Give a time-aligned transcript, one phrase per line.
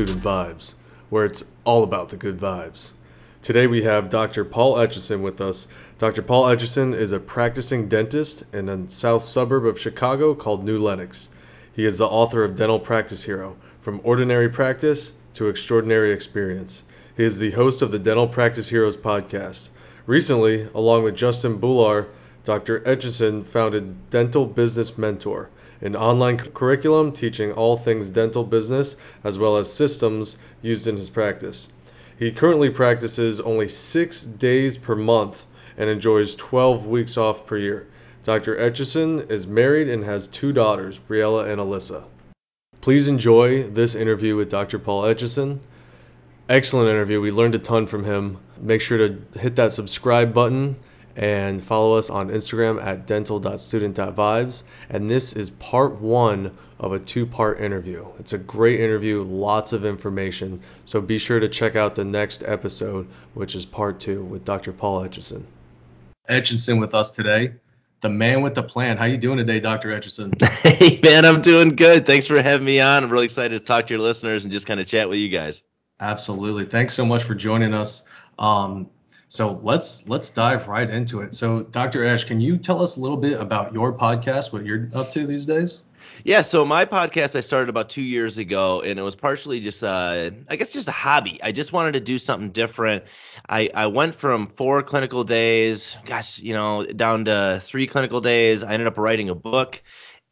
[0.00, 0.74] Student Vibes,
[1.10, 2.92] where it's all about the good vibes.
[3.42, 4.46] Today we have Dr.
[4.46, 5.68] Paul Etchison with us.
[5.98, 6.22] Dr.
[6.22, 11.28] Paul Etchison is a practicing dentist in a south suburb of Chicago called New Lenox.
[11.74, 16.82] He is the author of Dental Practice Hero From Ordinary Practice to Extraordinary Experience.
[17.14, 19.68] He is the host of the Dental Practice Heroes podcast.
[20.06, 22.06] Recently, along with Justin Bular,
[22.46, 22.80] Dr.
[22.86, 29.56] Etchison founded Dental Business Mentor an online curriculum teaching all things dental business as well
[29.56, 31.68] as systems used in his practice.
[32.18, 35.46] He currently practices only six days per month
[35.78, 37.86] and enjoys 12 weeks off per year.
[38.24, 38.56] Dr.
[38.56, 42.04] Etchison is married and has two daughters, Briella and Alyssa.
[42.82, 44.78] Please enjoy this interview with Dr.
[44.78, 45.60] Paul Etchison.
[46.48, 47.20] Excellent interview.
[47.20, 48.38] We learned a ton from him.
[48.60, 50.76] Make sure to hit that subscribe button
[51.16, 54.62] and follow us on Instagram at dental.student.vibes.
[54.88, 58.06] And this is part one of a two part interview.
[58.18, 60.60] It's a great interview, lots of information.
[60.84, 64.72] So be sure to check out the next episode, which is part two with Dr.
[64.72, 65.44] Paul Etchison.
[66.28, 67.54] Etchison with us today.
[68.00, 68.96] The man with the plan.
[68.96, 69.90] How you doing today, Dr.
[69.90, 70.40] Etchison?
[70.80, 72.06] Hey man, I'm doing good.
[72.06, 73.04] Thanks for having me on.
[73.04, 75.28] I'm really excited to talk to your listeners and just kind of chat with you
[75.28, 75.62] guys.
[75.98, 76.64] Absolutely.
[76.64, 78.08] Thanks so much for joining us.
[78.38, 78.88] Um,
[79.30, 81.34] so let's let's dive right into it.
[81.34, 82.04] So Dr.
[82.04, 85.24] Ash, can you tell us a little bit about your podcast, what you're up to
[85.24, 85.82] these days?
[86.24, 89.84] Yeah, so my podcast I started about two years ago, and it was partially just,
[89.84, 91.40] uh, I guess, just a hobby.
[91.40, 93.04] I just wanted to do something different.
[93.48, 98.64] I, I went from four clinical days, gosh, you know, down to three clinical days.
[98.64, 99.80] I ended up writing a book,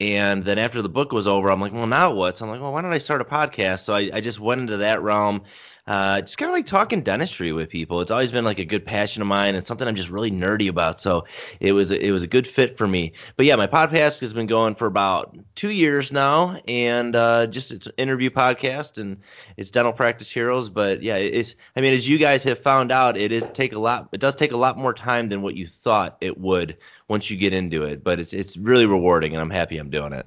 [0.00, 2.36] and then after the book was over, I'm like, well, now what?
[2.36, 3.80] So I'm like, well, why don't I start a podcast?
[3.80, 5.42] So I, I just went into that realm
[5.88, 8.02] uh, just kind of like talking dentistry with people.
[8.02, 10.68] It's always been like a good passion of mine and something I'm just really nerdy
[10.68, 11.00] about.
[11.00, 11.24] So
[11.60, 13.12] it was a, it was a good fit for me.
[13.36, 17.72] But yeah, my podcast has been going for about two years now, and uh, just
[17.72, 19.16] it's an interview podcast and
[19.56, 20.68] it's dental practice heroes.
[20.68, 23.78] But yeah, it's I mean as you guys have found out, it is take a
[23.78, 24.10] lot.
[24.12, 26.76] It does take a lot more time than what you thought it would
[27.08, 28.04] once you get into it.
[28.04, 30.26] But it's it's really rewarding, and I'm happy I'm doing it.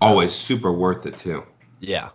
[0.00, 1.44] Always super worth it too.
[1.80, 2.08] Yeah.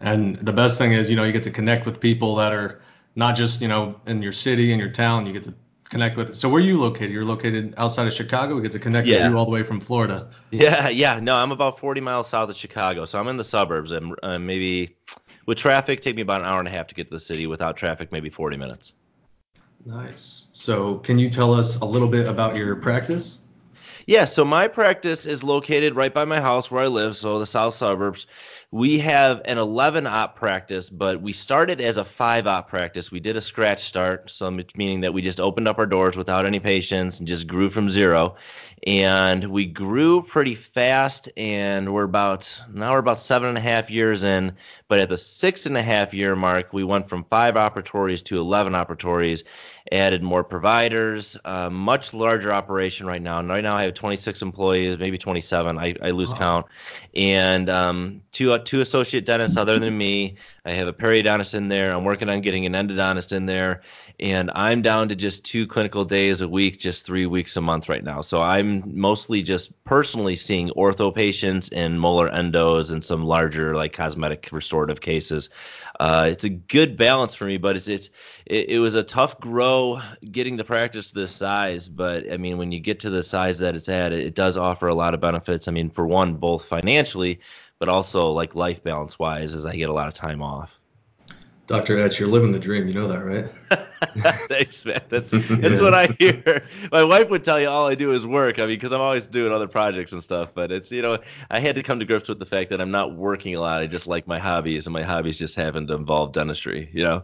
[0.00, 2.80] And the best thing is, you know, you get to connect with people that are
[3.16, 5.26] not just, you know, in your city and your town.
[5.26, 5.54] You get to
[5.90, 6.36] connect with.
[6.36, 7.10] So where are you located?
[7.10, 8.56] You're located outside of Chicago.
[8.56, 9.24] We get to connect yeah.
[9.24, 10.30] with you all the way from Florida.
[10.50, 11.20] Yeah, yeah.
[11.20, 14.38] No, I'm about 40 miles south of Chicago, so I'm in the suburbs, and uh,
[14.38, 14.96] maybe
[15.46, 17.46] with traffic, take me about an hour and a half to get to the city.
[17.46, 18.92] Without traffic, maybe 40 minutes.
[19.84, 20.50] Nice.
[20.52, 23.42] So can you tell us a little bit about your practice?
[24.06, 27.46] Yeah, so my practice is located right by my house where I live, so the
[27.46, 28.26] south suburbs
[28.72, 33.10] we have an 11 op practice, but we started as a 5 op practice.
[33.10, 36.46] We did a scratch start, so meaning that we just opened up our doors without
[36.46, 38.36] any patients and just grew from zero.
[38.86, 43.90] And we grew pretty fast, and we're about now we're about seven and a half
[43.90, 44.52] years in.
[44.86, 48.38] But at the six and a half year mark, we went from five operatories to
[48.38, 49.42] 11 operatories,
[49.90, 53.38] added more providers, a much larger operation right now.
[53.38, 55.78] And right now I have 26 employees, maybe 27.
[55.78, 56.66] I, I lose count,
[57.14, 60.36] and um, two two associate dentists other than me.
[60.64, 61.92] I have a periodontist in there.
[61.92, 63.82] I'm working on getting an endodontist in there,
[64.20, 67.88] and I'm down to just two clinical days a week, just three weeks a month
[67.88, 68.20] right now.
[68.20, 73.94] So I'm mostly just personally seeing ortho patients and molar endos and some larger like
[73.94, 75.48] cosmetic restorative cases.
[75.98, 78.10] Uh, it's a good balance for me, but it's it's
[78.46, 79.69] it, it, was a tough grow
[80.30, 81.88] getting the practice this size.
[81.88, 84.56] But I mean, when you get to the size that it's at, it, it does
[84.56, 85.68] offer a lot of benefits.
[85.68, 87.40] I mean, for one, both financially,
[87.78, 90.78] but also like life balance wise, as I get a lot of time off.
[91.66, 91.98] Dr.
[91.98, 92.88] Etch, you're living the dream.
[92.88, 93.48] You know that, right?
[94.48, 95.02] Thanks, man.
[95.08, 95.80] That's that's yeah.
[95.80, 96.66] what I hear.
[96.90, 98.58] My wife would tell you all I do is work.
[98.58, 100.50] I mean, because I'm always doing other projects and stuff.
[100.52, 102.90] But it's you know, I had to come to grips with the fact that I'm
[102.90, 103.82] not working a lot.
[103.82, 106.90] I just like my hobbies, and my hobbies just happen to involve dentistry.
[106.92, 107.22] You know.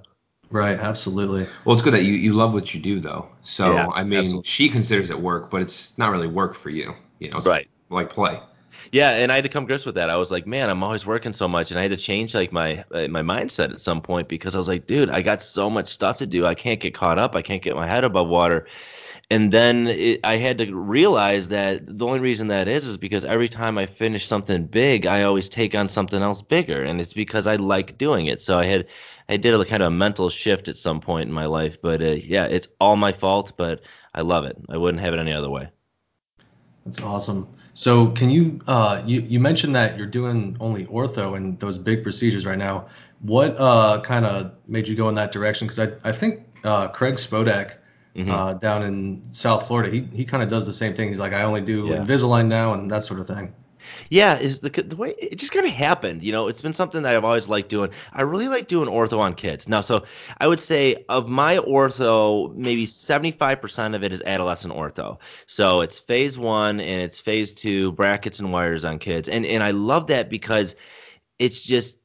[0.50, 0.78] Right.
[0.78, 1.46] Absolutely.
[1.64, 3.28] Well, it's good that you you love what you do, though.
[3.42, 4.48] So yeah, I mean, absolutely.
[4.48, 6.94] she considers it work, but it's not really work for you.
[7.18, 7.40] You know.
[7.40, 7.68] right.
[7.88, 8.40] Like play
[8.92, 10.10] yeah, and I had to come grips with that.
[10.10, 12.52] I was like, man, I'm always working so much, and I had to change like
[12.52, 15.70] my uh, my mindset at some point because I was like, dude, I got so
[15.70, 16.46] much stuff to do.
[16.46, 17.34] I can't get caught up.
[17.34, 18.66] I can't get my head above water.
[19.28, 23.24] And then it, I had to realize that the only reason that is is because
[23.24, 27.14] every time I finish something big, I always take on something else bigger, and it's
[27.14, 28.40] because I like doing it.
[28.40, 28.86] So I had
[29.28, 32.00] I did a kind of a mental shift at some point in my life, but
[32.00, 33.82] uh, yeah, it's all my fault, but
[34.14, 34.56] I love it.
[34.68, 35.68] I wouldn't have it any other way.
[36.84, 37.48] That's awesome.
[37.74, 42.02] So can you uh, you you mentioned that you're doing only ortho and those big
[42.02, 42.86] procedures right now.
[43.20, 45.66] What uh, kind of made you go in that direction?
[45.66, 47.74] Because I I think uh, Craig Spodak
[48.14, 48.30] mm-hmm.
[48.30, 51.08] uh, down in South Florida he he kind of does the same thing.
[51.08, 51.96] He's like I only do yeah.
[51.96, 53.52] Invisalign now and that sort of thing.
[54.10, 56.22] Yeah, is the the way it just kind of happened.
[56.22, 57.90] You know, it's been something that I've always liked doing.
[58.12, 59.68] I really like doing ortho on kids.
[59.68, 60.04] Now, so
[60.38, 65.18] I would say of my ortho, maybe 75% of it is adolescent ortho.
[65.46, 69.28] So it's phase one and it's phase two, brackets and wires on kids.
[69.28, 70.76] And and I love that because
[71.38, 71.98] it's just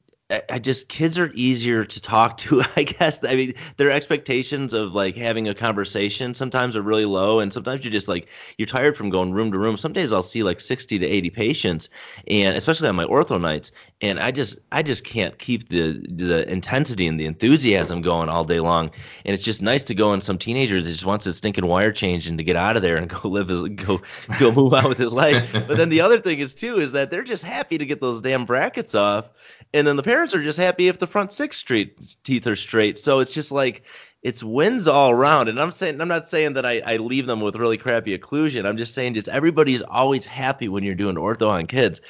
[0.48, 2.62] I just kids are easier to talk to.
[2.76, 7.40] I guess I mean their expectations of like having a conversation sometimes are really low,
[7.40, 9.76] and sometimes you're just like you're tired from going room to room.
[9.76, 11.88] Some days I'll see like 60 to 80 patients,
[12.26, 16.48] and especially on my ortho nights, and I just I just can't keep the the
[16.50, 18.90] intensity and the enthusiasm going all day long.
[19.24, 21.92] And it's just nice to go in some teenagers that just wants his stinking wire
[21.92, 24.00] changed and to get out of there and go live his go
[24.38, 25.52] go move on with his life.
[25.52, 28.20] But then the other thing is too is that they're just happy to get those
[28.20, 29.28] damn brackets off
[29.74, 32.98] and then the parents are just happy if the front six street teeth are straight.
[32.98, 33.84] So it's just like
[34.22, 35.48] it's wins all around.
[35.48, 38.66] And I'm saying I'm not saying that I, I leave them with really crappy occlusion.
[38.66, 42.00] I'm just saying just everybody's always happy when you're doing ortho on kids.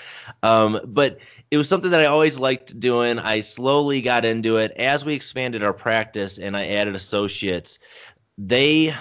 [0.43, 1.19] Um, but
[1.51, 3.19] it was something that I always liked doing.
[3.19, 7.79] I slowly got into it as we expanded our practice and I added associates
[8.39, 8.95] they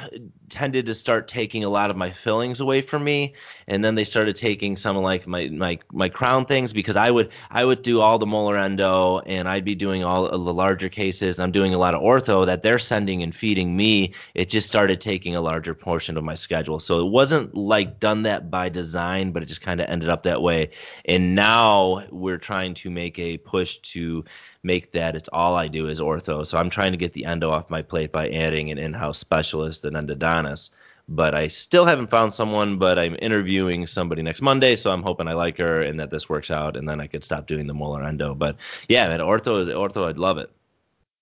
[0.49, 3.33] tended to start taking a lot of my fillings away from me
[3.67, 7.09] and then they started taking some of like my my my crown things because I
[7.09, 10.89] would I would do all the molar endo and I'd be doing all the larger
[10.89, 14.13] cases and I'm doing a lot of ortho that they're sending and feeding me.
[14.33, 16.81] It just started taking a larger portion of my schedule.
[16.81, 20.23] So it wasn't like done that by design but it just kind of ended up
[20.23, 20.71] that way.
[21.05, 24.25] And now we're trying to make a push to
[24.63, 26.45] make that it's all I do is ortho.
[26.45, 29.85] So I'm trying to get the endo off my plate by adding an in-house specialist,
[29.85, 30.71] an endodontist.
[31.09, 35.27] But I still haven't found someone, but I'm interviewing somebody next Monday, so I'm hoping
[35.27, 37.73] I like her and that this works out, and then I could stop doing the
[37.73, 38.33] molar endo.
[38.33, 40.07] But yeah, man, ortho is ortho.
[40.07, 40.49] I'd love it.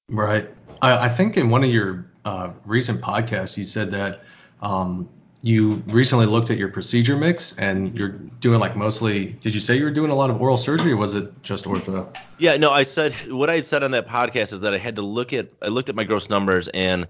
[0.10, 0.48] Right.
[0.82, 4.22] I, I think in one of your uh, recent podcasts, you said that
[4.62, 5.10] um,
[5.42, 9.78] you recently looked at your procedure mix and you're doing like mostly did you say
[9.78, 12.14] you were doing a lot of oral surgery or was it just ortho?
[12.38, 15.02] Yeah no i said what i said on that podcast is that i had to
[15.02, 17.08] look at i looked at my gross numbers and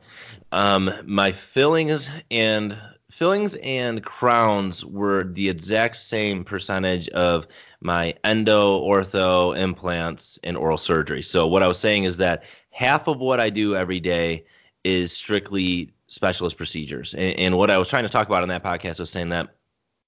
[0.51, 2.77] um, my fillings and
[3.09, 7.47] fillings and crowns were the exact same percentage of
[7.81, 11.23] my endo ortho implants and oral surgery.
[11.23, 14.45] So what i was saying is that half of what i do every day
[14.83, 17.13] is strictly specialist procedures.
[17.13, 19.55] And, and, what I was trying to talk about on that podcast was saying that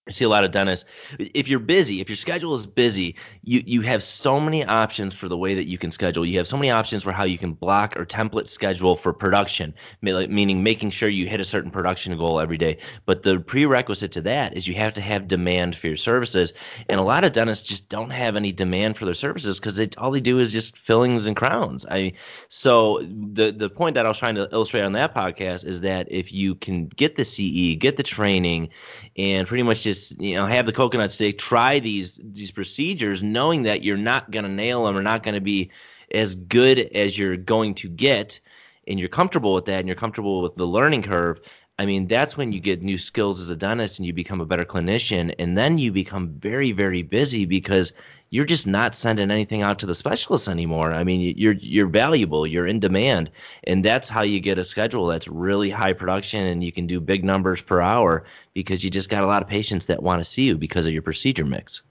[0.07, 0.89] I see a lot of dentists.
[1.19, 5.27] If you're busy, if your schedule is busy, you you have so many options for
[5.27, 6.25] the way that you can schedule.
[6.25, 9.75] You have so many options for how you can block or template schedule for production,
[10.01, 12.79] meaning making sure you hit a certain production goal every day.
[13.05, 16.53] But the prerequisite to that is you have to have demand for your services,
[16.89, 20.09] and a lot of dentists just don't have any demand for their services because all
[20.09, 21.85] they do is just fillings and crowns.
[21.85, 22.13] I
[22.47, 26.07] so the the point that I was trying to illustrate on that podcast is that
[26.09, 28.69] if you can get the CE, get the training,
[29.15, 33.21] and pretty much just just you know have the coconut stick, try these these procedures,
[33.21, 35.71] knowing that you're not going to nail them or not going to be
[36.13, 38.39] as good as you're going to get,
[38.87, 41.39] and you're comfortable with that, and you're comfortable with the learning curve.
[41.81, 44.45] I mean, that's when you get new skills as a dentist and you become a
[44.45, 47.93] better clinician, and then you become very, very busy because
[48.29, 50.93] you're just not sending anything out to the specialists anymore.
[50.93, 53.31] I mean, you're you're valuable, you're in demand,
[53.63, 56.99] and that's how you get a schedule that's really high production and you can do
[56.99, 60.29] big numbers per hour because you just got a lot of patients that want to
[60.29, 61.81] see you because of your procedure mix.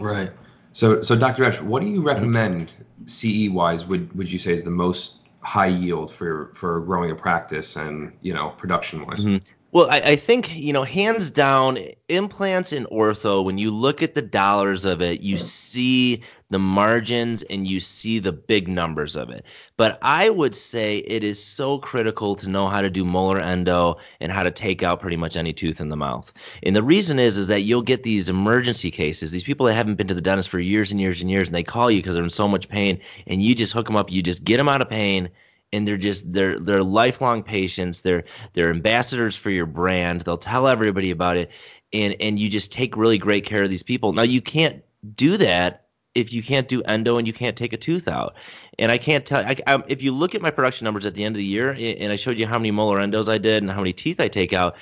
[0.00, 0.32] Right.
[0.72, 1.44] So so Dr.
[1.44, 2.72] Esch, what do you recommend
[3.06, 7.14] CE wise would would you say is the most high yield for for growing a
[7.14, 9.24] practice and you know production wise?
[9.24, 9.52] Mm-hmm.
[9.70, 14.14] Well, I, I, think, you know, hands down, implants in ortho, when you look at
[14.14, 19.28] the dollars of it, you see the margins and you see the big numbers of
[19.28, 19.44] it.
[19.76, 23.98] But I would say it is so critical to know how to do molar endo
[24.20, 26.32] and how to take out pretty much any tooth in the mouth.
[26.62, 29.96] And the reason is, is that you'll get these emergency cases, these people that haven't
[29.96, 32.14] been to the dentist for years and years and years, and they call you because
[32.14, 34.70] they're in so much pain, and you just hook them up, you just get them
[34.70, 35.28] out of pain
[35.72, 38.00] and they're just they're they're lifelong patients.
[38.00, 40.22] They're they're ambassadors for your brand.
[40.22, 41.50] They'll tell everybody about it,
[41.92, 44.12] and and you just take really great care of these people.
[44.12, 44.82] Now you can't
[45.14, 45.84] do that
[46.14, 48.34] if you can't do endo and you can't take a tooth out.
[48.78, 49.44] And I can't tell.
[49.44, 51.70] I, I, if you look at my production numbers at the end of the year,
[51.70, 54.28] and I showed you how many molar endos I did and how many teeth I
[54.28, 54.76] take out,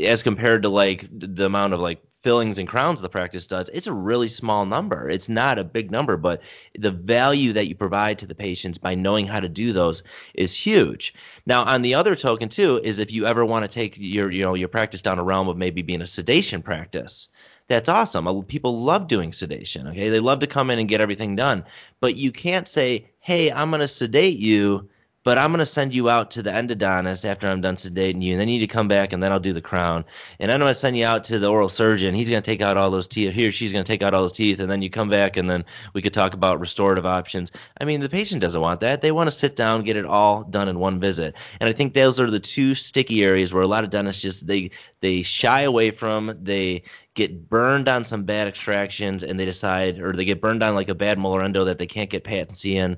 [0.00, 3.86] as compared to like the amount of like fillings and crowns the practice does, it's
[3.86, 5.08] a really small number.
[5.08, 6.42] It's not a big number, but
[6.78, 10.02] the value that you provide to the patients by knowing how to do those
[10.34, 11.14] is huge.
[11.46, 14.42] Now, on the other token too, is if you ever want to take your you
[14.42, 17.28] know your practice down a realm of maybe being a sedation practice.
[17.68, 18.26] That's awesome.
[18.26, 19.86] Uh, people love doing sedation.
[19.88, 21.64] Okay, they love to come in and get everything done,
[22.00, 24.88] but you can't say, "Hey, I'm going to sedate you."
[25.22, 28.40] But I'm gonna send you out to the endodontist after I'm done sedating you, and
[28.40, 30.04] then you need to come back, and then I'll do the crown.
[30.38, 32.14] And I'm gonna send you out to the oral surgeon.
[32.14, 33.34] He's gonna take out all those teeth.
[33.34, 35.48] He or she's gonna take out all those teeth, and then you come back, and
[35.48, 37.52] then we could talk about restorative options.
[37.80, 39.02] I mean, the patient doesn't want that.
[39.02, 41.34] They want to sit down, get it all done in one visit.
[41.60, 44.46] And I think those are the two sticky areas where a lot of dentists just
[44.46, 46.38] they they shy away from.
[46.42, 46.84] They
[47.14, 50.88] get burned on some bad extractions, and they decide, or they get burned on like
[50.88, 52.96] a bad molar endo that they can't get patency in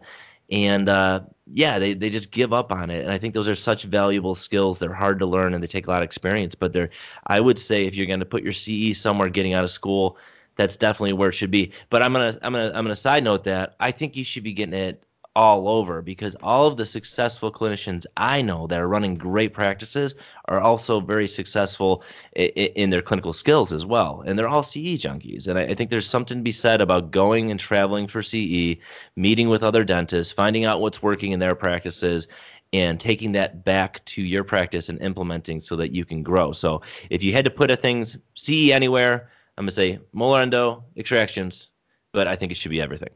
[0.53, 3.03] and uh, yeah, they, they just give up on it.
[3.03, 4.79] And I think those are such valuable skills.
[4.79, 6.55] They're hard to learn and they take a lot of experience.
[6.55, 6.91] But they're,
[7.27, 10.19] I would say, if you're going to put your CE somewhere getting out of school,
[10.55, 11.73] that's definitely where it should be.
[11.89, 14.53] But I'm gonna I'm gonna I'm gonna side note that I think you should be
[14.53, 15.03] getting it
[15.35, 20.15] all over because all of the successful clinicians I know that are running great practices
[20.47, 22.03] are also very successful
[22.37, 24.23] in, in their clinical skills as well.
[24.27, 25.49] And they're all CE junkies.
[25.49, 28.77] And I, I, think there's something to be said about going and traveling for CE,
[29.17, 32.29] meeting with other dentists, finding out what's working in their practices.
[32.75, 36.53] And taking that back to your practice and implementing so that you can grow.
[36.53, 40.83] So, if you had to put a things CE anywhere, I'm gonna say molar endo
[40.97, 41.69] extractions,
[42.13, 43.11] but I think it should be everything.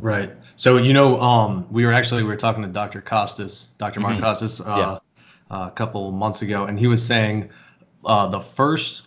[0.00, 0.32] Right.
[0.56, 3.00] So you know, um, we were actually we were talking to Dr.
[3.00, 4.00] Costas, Dr.
[4.00, 4.26] Martin mm-hmm.
[4.26, 4.98] Costas, uh,
[5.50, 5.56] yeah.
[5.56, 7.50] uh, a couple months ago, and he was saying
[8.04, 9.06] uh, the first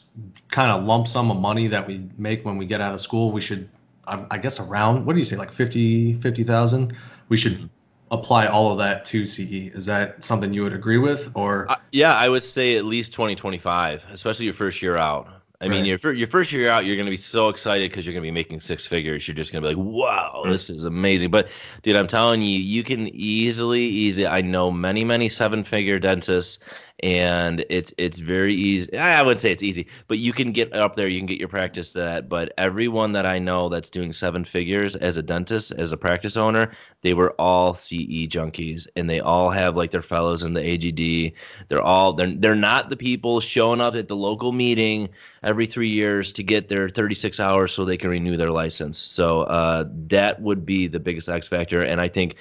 [0.49, 3.31] kind of lump sum of money that we make when we get out of school,
[3.31, 3.69] we should,
[4.07, 6.95] I, I guess, around what do you say, like 50, 50,000?
[7.27, 7.69] We should
[8.11, 9.73] apply all of that to CE.
[9.75, 11.69] Is that something you would agree with, or?
[11.69, 15.27] Uh, yeah, I would say at least 2025, especially your first year out.
[15.61, 15.71] I right.
[15.71, 18.31] mean, your your first year out, you're gonna be so excited because you're gonna be
[18.31, 19.27] making six figures.
[19.27, 20.51] You're just gonna be like, "Wow, right.
[20.51, 21.47] this is amazing!" But
[21.81, 24.27] dude, I'm telling you, you can easily, easy.
[24.27, 26.59] I know many, many seven figure dentists
[27.03, 28.97] and it's it's very easy.
[28.97, 31.49] I wouldn't say it's easy, but you can get up there, you can get your
[31.49, 32.29] practice to that.
[32.29, 36.37] But everyone that I know that's doing seven figures as a dentist, as a practice
[36.37, 36.71] owner,
[37.01, 41.33] they were all CE junkies, and they all have like their fellows in the AGD.
[41.67, 45.09] They're all they're they're not the people showing up at the local meeting
[45.43, 48.97] every three years to get their 36 hours so they can renew their license.
[48.97, 52.35] So uh, that would be the biggest X factor, and I think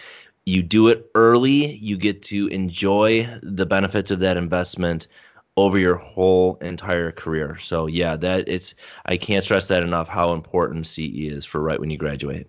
[0.47, 5.09] you do it early, you get to enjoy the benefits of that investment
[5.57, 7.59] over your whole entire career.
[7.59, 8.75] So yeah, that it's
[9.07, 12.49] I can't stress that enough how important CE is for right when you graduate.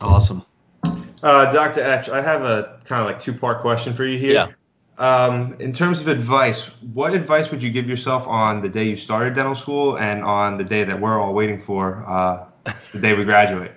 [0.00, 0.44] Awesome.
[1.22, 1.80] Uh, Dr.
[1.80, 4.32] Etch, I have a kind of like two part question for you here.
[4.32, 4.48] Yeah.
[4.98, 8.96] Um, in terms of advice, what advice would you give yourself on the day you
[8.96, 12.46] started dental school and on the day that we're all waiting for, uh,
[12.92, 13.72] the day we graduate?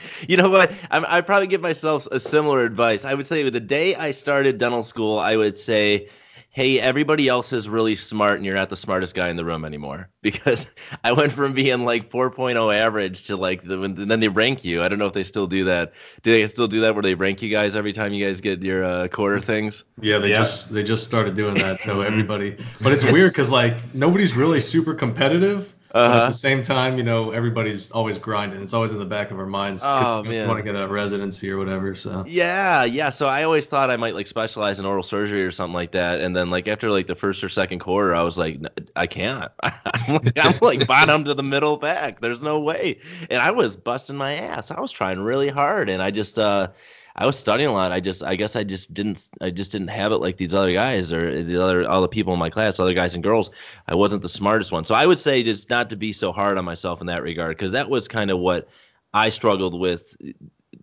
[0.28, 0.72] you know what?
[0.90, 3.04] I'm, I probably give myself a similar advice.
[3.04, 6.08] I would say the day I started dental school, I would say,
[6.56, 9.64] hey, everybody else is really smart and you're not the smartest guy in the room
[9.64, 10.08] anymore.
[10.26, 10.68] Because
[11.04, 14.82] I went from being like 4.0 average to like, the, and then they rank you.
[14.82, 15.92] I don't know if they still do that.
[16.24, 18.60] Do they still do that where they rank you guys every time you guys get
[18.60, 19.84] your uh, quarter things?
[20.00, 20.38] Yeah, they yeah.
[20.38, 21.78] just they just started doing that.
[21.78, 26.24] So everybody, but it's weird because like nobody's really super competitive uh-huh.
[26.24, 28.62] At the same time, you know, everybody's always grinding.
[28.62, 29.82] It's always in the back of our minds.
[29.84, 30.32] Oh, man.
[30.32, 31.94] You want to get a residency or whatever.
[31.94, 32.24] So.
[32.26, 33.10] Yeah, yeah.
[33.10, 36.20] So I always thought I might like specialize in oral surgery or something like that.
[36.20, 38.60] And then like after like the first or second quarter, I was like,
[38.94, 39.50] I can't.
[39.62, 42.20] I'm like, I'm like bottom to the middle back.
[42.20, 42.98] There's no way.
[43.30, 44.70] And I was busting my ass.
[44.70, 46.68] I was trying really hard, and I just uh
[47.18, 47.92] I was studying a lot.
[47.92, 50.72] I just I guess I just didn't I just didn't have it like these other
[50.72, 53.50] guys or the other all the people in my class, other guys and girls.
[53.88, 54.84] I wasn't the smartest one.
[54.84, 57.56] So I would say just not to be so hard on myself in that regard
[57.56, 58.68] because that was kind of what
[59.14, 60.14] I struggled with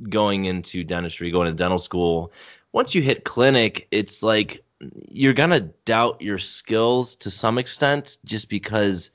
[0.09, 2.31] going into dentistry, going to dental school.
[2.71, 4.63] Once you hit clinic, it's like
[5.07, 9.11] you're gonna doubt your skills to some extent just because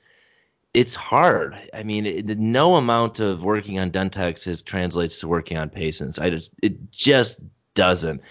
[0.73, 1.57] it's hard.
[1.73, 6.19] I mean, it, no amount of working on Dentex is translates to working on patients.
[6.19, 7.41] I just it just
[7.73, 8.21] doesn't.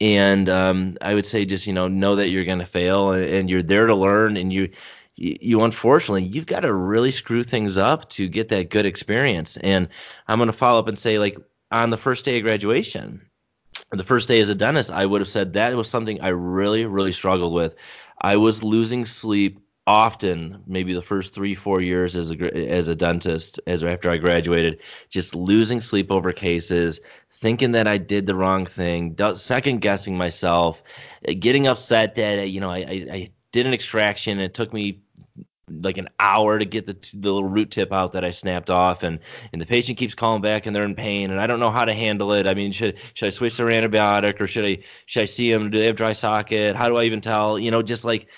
[0.00, 3.24] And um, I would say just you know know that you're going to fail and,
[3.24, 4.70] and, you're there to learn and you
[5.16, 9.56] you unfortunately you've got to really screw things up to get that good experience.
[9.56, 9.88] And
[10.28, 11.38] I'm going to follow up and say like
[11.70, 13.20] on the first day of graduation,
[13.90, 16.86] the first day as a dentist, I would have said that was something I really
[16.86, 17.74] really struggled with.
[18.22, 22.94] I was losing sleep often maybe the first three four years as a as a
[22.94, 28.34] dentist as after I graduated just losing sleep over cases thinking that I did the
[28.34, 30.82] wrong thing second guessing myself
[31.24, 34.54] eh, getting upset that eh, you know I, I, I did an extraction and it
[34.54, 35.02] took me
[35.82, 39.02] like an hour to get the, the little root tip out that I snapped off,
[39.02, 39.20] and
[39.52, 41.84] and the patient keeps calling back and they're in pain, and I don't know how
[41.84, 42.46] to handle it.
[42.46, 45.70] I mean, should should I switch their antibiotic or should I should I see them?
[45.70, 46.76] Do they have dry socket?
[46.76, 47.58] How do I even tell?
[47.58, 48.28] You know, just like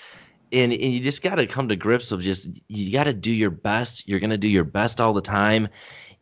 [0.53, 3.31] and, and you just got to come to grips of just you got to do
[3.31, 5.67] your best you're going to do your best all the time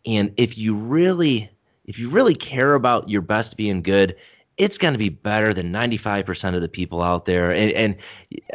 [0.05, 1.49] and if you really
[1.85, 4.15] if you really care about your best being good
[4.57, 7.51] it's going to be better than 95% of the people out there.
[7.51, 7.95] And, and,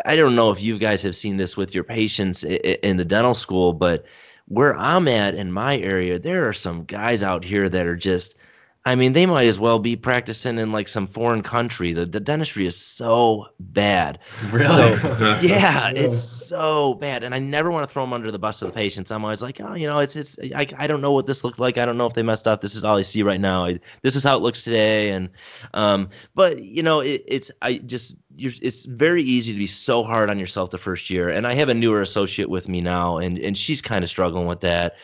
[0.05, 3.35] I don't know if you guys have seen this with your patients in the dental
[3.35, 4.05] school, but
[4.47, 8.37] where I'm at in my area, there are some guys out here that are just
[8.87, 11.93] I mean, they might as well be practicing in like some foreign country.
[11.93, 14.21] The, the dentistry is so bad.
[14.53, 14.65] Really?
[15.01, 17.25] So, yeah, it's so bad.
[17.25, 19.11] And I never want to throw them under the bus to the patients.
[19.11, 21.59] I'm always like, oh, you know, it's it's I, I don't know what this looked
[21.59, 21.79] like.
[21.79, 22.61] I don't know if they messed up.
[22.61, 23.67] This is all I see right now.
[23.67, 25.11] I, this is how it looks today.
[25.11, 25.31] And
[25.75, 30.31] um, but you know, it, it's I just it's very easy to be so hard
[30.31, 31.29] on yourself the first year.
[31.29, 34.47] And I have a newer associate with me now, and and she's kind of struggling
[34.47, 34.95] with that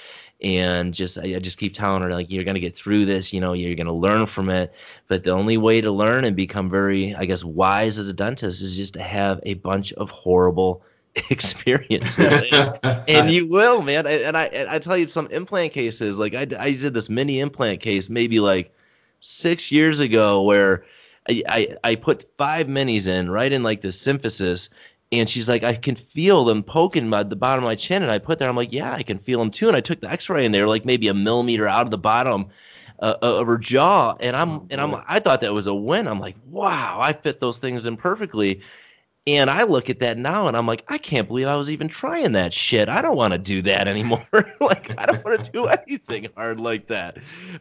[0.42, 3.52] and just I, just keep telling her like you're gonna get through this you know
[3.52, 4.72] you're gonna learn from it.
[5.08, 8.62] But the only way to learn and become very i guess wise as a dentist
[8.62, 10.82] is just to have a bunch of horrible
[11.30, 12.50] experiences.
[13.08, 14.06] And you will man.
[14.06, 17.40] And i and i tell you some implant cases like I, I did this mini
[17.40, 18.75] implant case maybe like
[19.20, 20.84] six years ago where
[21.28, 24.70] I, I, I put five minis in right in like the symphysis
[25.12, 28.02] and she's like, I can feel them poking by the bottom of my chin.
[28.02, 29.69] And I put there, I'm like, yeah, I can feel them too.
[29.69, 31.99] And I took the X-ray, and they were like maybe a millimeter out of the
[31.99, 32.47] bottom
[32.99, 34.16] uh, uh of her jaw.
[34.21, 36.09] And I'm oh, and I'm I thought that was a win.
[36.09, 38.62] I'm like, wow, I fit those things in perfectly.
[39.24, 41.86] And I look at that now and I'm like, I can't believe I was even
[41.86, 42.88] trying that shit.
[42.88, 44.26] I don't want to do that anymore.
[44.60, 47.18] like I don't want to do anything hard like that.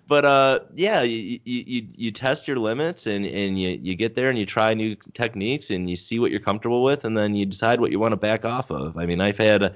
[0.07, 4.29] But uh yeah, you, you you test your limits and and you you get there
[4.31, 7.45] and you try new techniques and you see what you're comfortable with and then you
[7.45, 8.97] decide what you want to back off of.
[8.97, 9.75] I mean, I've had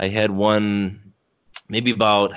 [0.00, 1.12] I had one
[1.68, 2.32] maybe about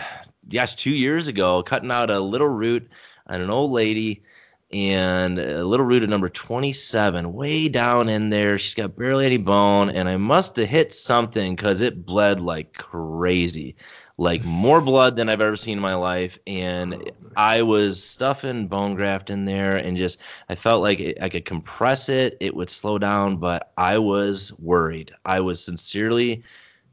[0.50, 2.90] gosh, 2 years ago cutting out a little root
[3.28, 4.24] on an old lady
[4.74, 8.58] and a little root at number 27, way down in there.
[8.58, 12.74] She's got barely any bone, and I must have hit something because it bled like
[12.74, 13.76] crazy,
[14.18, 16.40] like more blood than I've ever seen in my life.
[16.48, 21.18] And oh, I was stuffing bone graft in there, and just I felt like it,
[21.22, 25.14] I could compress it, it would slow down, but I was worried.
[25.26, 26.44] I was sincerely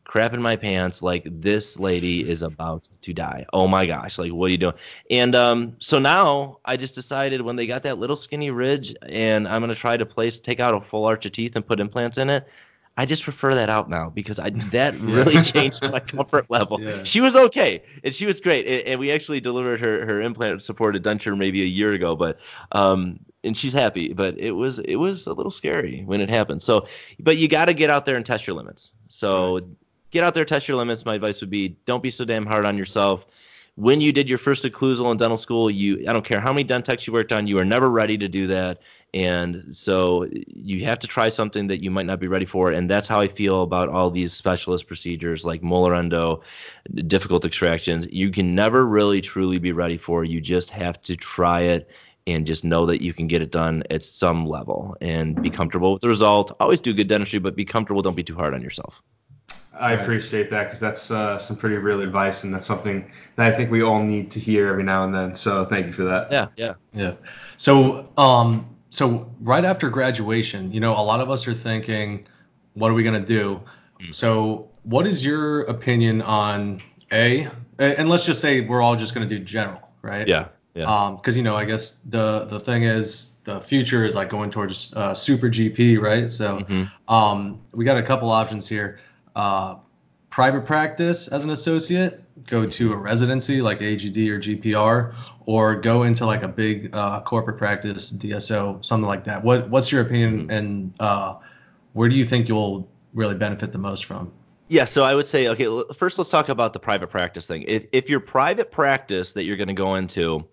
[0.09, 3.45] crapping my pants like this lady is about to die.
[3.53, 4.75] Oh my gosh, like what are you doing?
[5.11, 9.47] And um, so now I just decided when they got that little skinny ridge and
[9.47, 12.17] I'm gonna try to place take out a full arch of teeth and put implants
[12.17, 12.49] in it.
[12.97, 16.81] I just prefer that out now because I that really changed my comfort level.
[16.81, 17.05] Yeah.
[17.05, 21.05] She was okay and she was great and we actually delivered her her implant supported
[21.05, 22.39] denture maybe a year ago, but
[22.73, 24.15] um and she's happy.
[24.15, 26.63] But it was it was a little scary when it happened.
[26.63, 26.87] So
[27.21, 28.91] but you got to get out there and test your limits.
[29.11, 29.65] So right
[30.11, 31.05] get out there, test your limits.
[31.05, 33.27] My advice would be don't be so damn hard on yourself.
[33.75, 36.67] When you did your first occlusal in dental school, you I don't care how many
[36.67, 38.81] dentecs you worked on, you are never ready to do that.
[39.15, 42.71] And so you have to try something that you might not be ready for.
[42.73, 46.43] And that's how I feel about all these specialist procedures like molar endo,
[47.07, 48.07] difficult extractions.
[48.11, 50.25] You can never really truly be ready for.
[50.25, 51.89] You just have to try it
[52.27, 55.95] and just know that you can get it done at some level and be comfortable
[55.95, 56.55] with the result.
[56.61, 58.03] Always do good dentistry, but be comfortable.
[58.03, 59.03] Don't be too hard on yourself.
[59.79, 63.57] I appreciate that because that's uh, some pretty real advice, and that's something that I
[63.57, 65.35] think we all need to hear every now and then.
[65.35, 66.31] So thank you for that.
[66.31, 67.13] Yeah, yeah, yeah.
[67.57, 72.27] So, um, so right after graduation, you know, a lot of us are thinking,
[72.75, 73.61] what are we gonna do?
[74.01, 74.15] Mm.
[74.15, 77.49] So, what is your opinion on a?
[77.79, 80.27] And let's just say we're all just gonna do general, right?
[80.27, 80.85] Yeah, yeah.
[80.85, 84.51] Um, because you know, I guess the the thing is the future is like going
[84.51, 86.33] towards uh, super GP, right?
[86.33, 87.13] So, mm-hmm.
[87.13, 88.99] um, we got a couple options here
[89.39, 89.77] uh,
[90.31, 95.15] private practice as an associate, go to a residency like AGD or GPR,
[95.47, 99.45] or go into like a big uh, corporate practice, DSO, something like that.
[99.45, 101.37] What What's your opinion, and uh,
[101.93, 104.33] where do you think you'll really benefit the most from?
[104.67, 107.63] Yeah, so I would say, okay, first let's talk about the private practice thing.
[107.63, 110.47] If, if your private practice that you're going to go into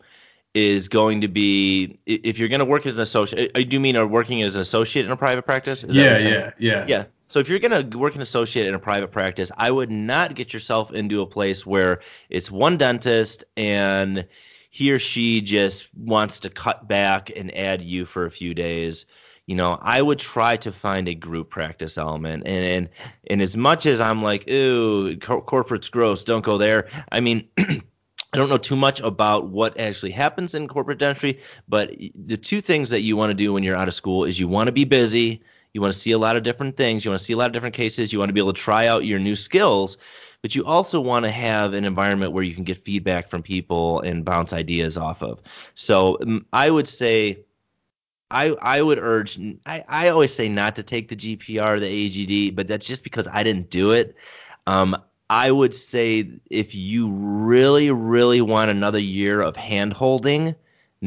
[0.54, 3.98] is going to be, if you're going to work as an associate, I do mean
[3.98, 5.84] are working as an associate in a private practice?
[5.89, 6.86] yeah, yeah, yeah.
[6.88, 7.06] Yeah.
[7.27, 10.35] So if you're going to work an associate in a private practice, I would not
[10.35, 14.27] get yourself into a place where it's one dentist and
[14.69, 19.05] he or she just wants to cut back and add you for a few days.
[19.47, 22.43] You know, I would try to find a group practice element.
[22.45, 22.89] And and,
[23.27, 26.89] and as much as I'm like, ooh, co- corporate's gross, don't go there.
[27.11, 31.95] I mean, I don't know too much about what actually happens in corporate dentistry, but
[32.13, 34.47] the two things that you want to do when you're out of school is you
[34.47, 35.41] want to be busy
[35.75, 37.03] you want to see a lot of different things.
[37.03, 38.13] You want to see a lot of different cases.
[38.13, 39.97] You want to be able to try out your new skills,
[40.41, 43.99] but you also want to have an environment where you can get feedback from people
[43.99, 45.41] and bounce ideas off of.
[45.75, 46.17] So
[46.53, 47.41] I would say.
[48.31, 52.55] I, I would urge I, I always say not to take the GPR the AGD
[52.55, 54.15] but that's just because I didn't do it
[54.65, 54.97] um,
[55.29, 60.55] I would say if you really really want another year of hand holding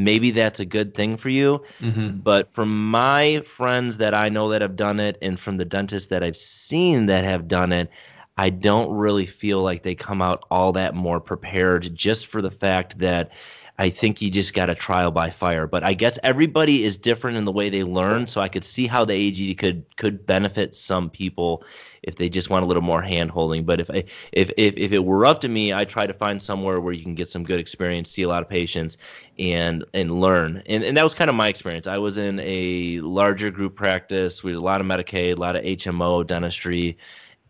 [0.05, 1.65] maybe that's a good thing for you.
[1.81, 2.19] Mm-hmm.
[2.19, 6.09] But from my friends that I know that have done it, and from the dentists
[6.09, 7.91] that I've seen that have done it,
[8.37, 12.53] I don't really feel like they come out all that more prepared just for the
[12.53, 13.33] fact that
[13.81, 15.69] I think you just got a trial by fire.
[15.69, 18.89] But I guess everybody is different in the way they learn, so I could see
[18.89, 21.63] how the AG could could benefit some people
[22.03, 23.65] if they just want a little more hand holding.
[23.65, 26.43] But if I if, if if it were up to me, I try to find
[26.43, 28.99] somewhere where you can get some good experience, see a lot of patients,
[29.39, 30.65] and and learn.
[30.67, 31.87] And and that was kind of my experience.
[31.87, 35.63] I was in a larger group practice with a lot of Medicaid, a lot of
[35.63, 36.99] HMO dentistry,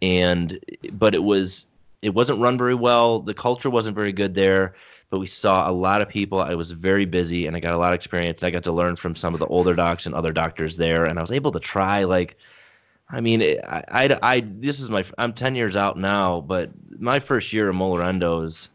[0.02, 0.58] and
[0.92, 1.64] but it was
[2.02, 3.20] it wasn't run very well.
[3.20, 4.74] The culture wasn't very good there
[5.10, 6.40] but we saw a lot of people.
[6.40, 8.42] I was very busy and I got a lot of experience.
[8.42, 11.18] I got to learn from some of the older docs and other doctors there, and
[11.18, 12.36] I was able to try like.
[13.10, 17.20] I mean, I, I, I this is my I'm 10 years out now, but my
[17.20, 18.68] first year of molar endos,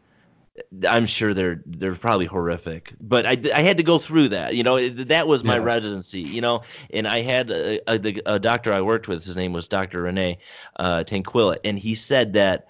[0.88, 4.54] I'm sure they're they're probably horrific, but I, I had to go through that.
[4.54, 5.58] You know, that was my Yeah.
[5.58, 6.20] residency.
[6.20, 9.24] You know, and I had a, a, a doctor I worked with.
[9.24, 10.02] His name was Dr.
[10.02, 10.38] Rene
[10.76, 12.68] uh, Tanquilla, and he said that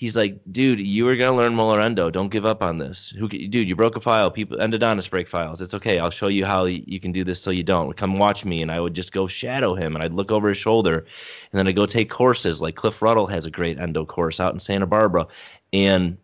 [0.00, 2.08] he's like, dude, you were gonna learn molar endo.
[2.08, 3.10] Don't give up on this.
[3.10, 4.30] Who, dude, you broke a file.
[4.30, 5.60] People endodontists break files.
[5.60, 5.98] It's okay.
[5.98, 7.94] I'll show you how you can do this so you don't.
[7.94, 10.56] Come watch me, and I would just go shadow him, and I'd look over his
[10.56, 12.62] shoulder, and then I'd go take courses.
[12.62, 15.26] Like Cliff Ruddle has a great endo course out in Santa Barbara,
[15.74, 16.16] and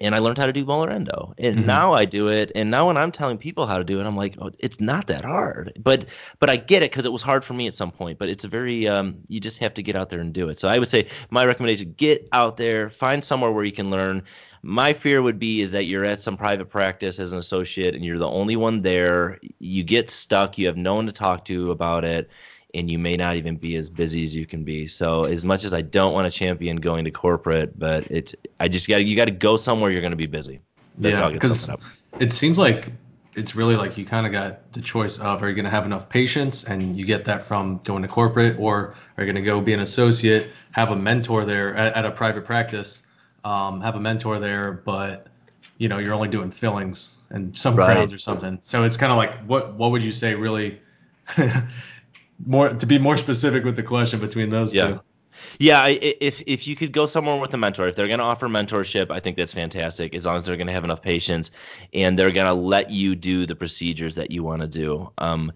[0.00, 1.34] and I learned how to do molar endo.
[1.38, 1.66] And Mhm.
[1.66, 2.50] now I do it.
[2.54, 5.06] And now when I'm telling people how to do it, I'm like, oh, it's not
[5.06, 5.72] that hard.
[5.82, 6.06] But
[6.40, 8.18] but I get it because it was hard for me at some point.
[8.18, 10.58] But it's a very um, you just have to get out there and do it.
[10.58, 14.22] So I would say my recommendation: get out there, find somewhere where you can learn.
[14.62, 18.02] My fear would be is that you're at some private practice as an associate and
[18.04, 19.38] you're the only one there.
[19.58, 20.56] You get stuck.
[20.58, 22.30] You have no one to talk to about it.
[22.74, 24.86] And you may not even be as busy as you can be.
[24.88, 28.68] So as much as I don't want to champion going to corporate, but it's I
[28.68, 30.60] just got you got to go somewhere you're going to be busy.
[30.96, 31.82] That's how I get something up.
[32.18, 32.92] it seems like
[33.34, 35.86] it's really like you kind of got the choice of are you going to have
[35.86, 39.46] enough patience and you get that from going to corporate or are you going to
[39.46, 43.02] go be an associate have a mentor there at, at a private practice
[43.44, 45.26] um, have a mentor there but
[45.78, 47.84] you know you're only doing fillings and some Right.
[47.84, 50.80] crowns or something so it's kind of like what what would you say really
[52.46, 54.88] more to be more specific with the question between those Yeah.
[54.88, 55.00] two
[55.58, 58.48] Yeah, if if you could go somewhere with a mentor, if they're going to offer
[58.48, 60.14] mentorship, I think that's fantastic.
[60.14, 61.50] As long as they're going to have enough patience
[61.92, 65.10] and they're going to let you do the procedures that you want to do.
[65.18, 65.52] Um,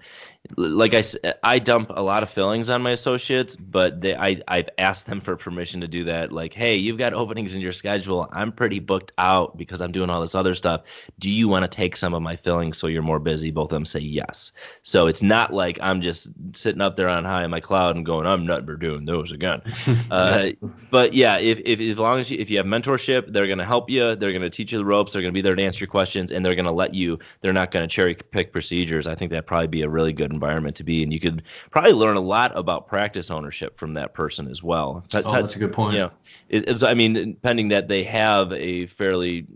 [0.57, 1.03] like I
[1.42, 5.20] I dump a lot of fillings on my associates, but they, I I've asked them
[5.20, 6.33] for permission to do that.
[6.33, 8.29] Like, hey, you've got openings in your schedule.
[8.33, 10.83] I'm pretty booked out because I'm doing all this other stuff.
[11.18, 13.51] Do you want to take some of my fillings so you're more busy?
[13.51, 14.53] Both of them say yes.
[14.83, 18.07] So it's not like I'm just sitting up there on high in my cloud and
[18.07, 19.62] going, I'm never doing those again.
[20.11, 20.51] Uh,
[20.90, 23.90] but yeah, if, if as long as you if you have mentorship, they're gonna help
[23.90, 24.14] you.
[24.14, 25.12] They're gonna teach you the ropes.
[25.12, 27.18] They're gonna be there to answer your questions, and they're gonna let you.
[27.40, 29.07] They're not gonna cherry pick procedures.
[29.07, 31.92] I think that'd probably be a really good environment to be, and you could probably
[31.92, 35.04] learn a lot about practice ownership from that person as well.
[35.10, 35.94] That- Oh, that's a good point.
[35.94, 36.10] You
[36.52, 39.46] know, I mean, pending that they have a fairly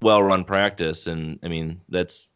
[0.00, 2.28] well-run practice, and I mean that's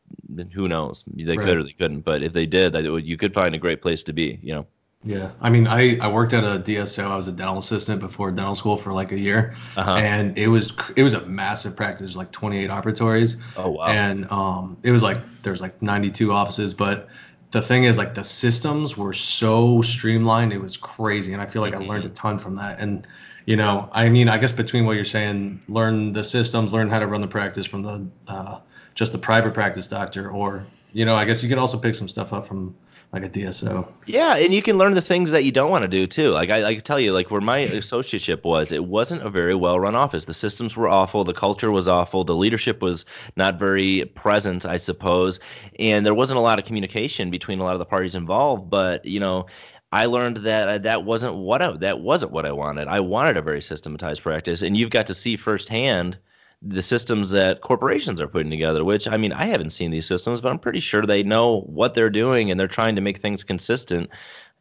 [0.53, 1.47] who knows they Right.
[1.47, 4.13] could or they couldn't, but if they did, you could find a great place to
[4.13, 4.39] be.
[4.43, 4.67] You know.
[5.05, 7.11] Yeah, I mean, I, I worked at a DSO.
[7.11, 9.97] I was a dental assistant before dental school for like a year, Uh-huh.
[9.97, 13.87] and it was it was a massive practice, like 28 operatories, Oh wow.
[13.87, 17.09] and um, it was like there's like 92 offices, but
[17.53, 21.63] the thing is like the systems were so streamlined, it was crazy, and I feel
[21.63, 22.81] like I learned a ton from that.
[22.81, 23.07] And
[23.47, 26.99] you know, I mean, I guess between what you're saying, learn the systems, learn how
[26.99, 28.59] to run the practice from the uh,
[28.95, 32.09] just the private practice doctor, or you know, I guess you could also pick some
[32.09, 32.75] stuff up from
[33.13, 33.87] like a DSO.
[34.07, 36.31] Yeah, and you can learn the things that you don't want to do too.
[36.31, 39.79] Like I, I tell you, like where my associateship was, it wasn't a very well
[39.79, 40.25] run office.
[40.25, 43.05] The systems were awful, the culture was awful, the leadership was
[43.37, 45.41] not very present, I suppose,
[45.79, 48.71] and there wasn't a lot of communication between a lot of the parties involved.
[48.71, 49.47] But you know,
[49.93, 52.89] I learned that uh, that wasn't what I, that wasn't what I wanted.
[52.89, 56.17] I wanted a very systematized practice, and you've got to see firsthand
[56.65, 60.41] the systems that corporations are putting together, which I mean, I haven't seen these systems,
[60.41, 63.43] but I'm pretty sure they know what they're doing and they're trying to make things
[63.43, 64.11] consistent.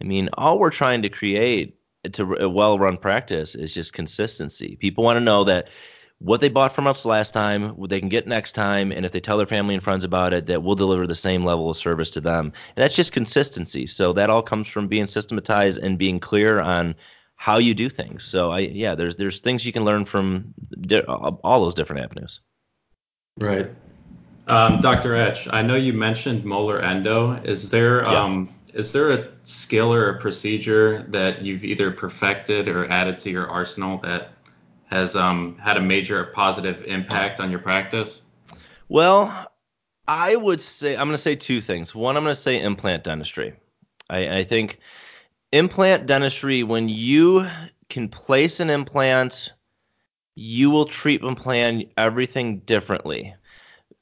[0.02, 1.78] I mean, all we're trying to create
[2.14, 4.76] to a well-run practice is just consistency.
[4.78, 5.70] People want to know that
[6.18, 9.12] what they bought from us last time, what they can get next time, and if
[9.12, 11.78] they tell their family and friends about it, that we'll deliver the same level of
[11.78, 12.46] service to them.
[12.46, 13.86] And that's just consistency.
[13.88, 16.96] So that all comes from being systematized and being clear on
[17.42, 18.24] how you do things.
[18.24, 22.40] So I yeah, there's there's things you can learn from di- all those different avenues.
[23.40, 23.68] Right.
[24.48, 25.16] Um, Dr.
[25.16, 27.32] Etch, I know you mentioned molar endo.
[27.44, 28.22] Is there Yeah.
[28.26, 33.32] um, is there a skill or a procedure that you've either perfected or added to
[33.32, 34.30] your arsenal that
[34.86, 38.22] has um, had a major positive impact on your practice?
[38.88, 39.52] Well,
[40.08, 41.96] I would say I'm going to say two things.
[41.96, 43.56] One, I'm going to say implant dentistry.
[44.12, 44.78] I, I think
[45.52, 47.48] implant dentistry when you
[47.90, 49.54] can place an implant,
[50.36, 53.36] you will treatment plan everything differently.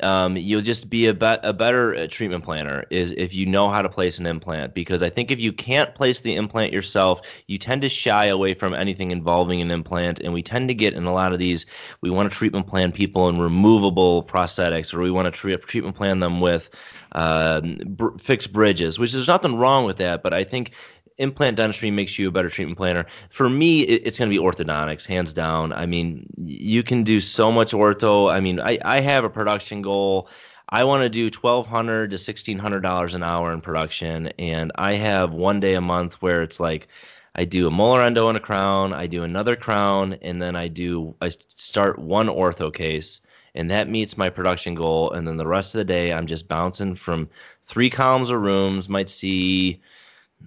[0.02, 3.70] Um, you'll just be a, be- a better uh, treatment planner is if you know
[3.70, 7.20] how to place an implant because i think if you can't place the implant yourself
[7.48, 10.94] you tend to shy away from anything involving an implant and we tend to get
[10.94, 11.66] in a lot of these
[12.00, 15.98] we want to treatment plan people in removable prosthetics or we want to tre- treatment
[15.98, 16.70] plan them with
[17.12, 20.72] uh, br- fixed bridges which there's nothing wrong with that but i think
[21.20, 23.06] implant dentistry makes you a better treatment planner.
[23.30, 25.72] For me, it, it's going to be orthodontics, hands down.
[25.72, 28.34] I mean, you can do so much ortho.
[28.34, 30.28] I mean, I, I have a production goal.
[30.68, 34.72] I want to do twelve hundred to sixteen hundred dollars an hour in production, and
[34.76, 36.88] I have one day a month where it's like
[37.36, 40.68] I do a molar endo and a crown, I do another crown, and then I
[40.68, 43.22] do I start one ortho case,
[43.56, 45.12] and that meets my production goal.
[45.12, 47.30] And then the rest of the day, I'm just bouncing from
[47.64, 48.90] three columns of rooms.
[48.90, 49.82] Might see